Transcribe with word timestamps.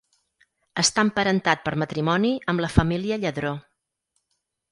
Està 0.83 1.03
emparentat 1.07 1.61
per 1.67 1.73
matrimoni 1.83 2.33
amb 2.53 2.65
la 2.67 2.71
família 2.79 3.21
Lladró. 3.25 3.55